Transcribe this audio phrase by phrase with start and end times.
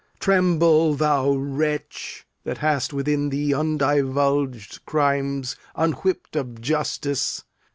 [0.19, 7.43] Tremble, thou wretch, That hast within thee undivulged crimes Unwhipp'd of justice.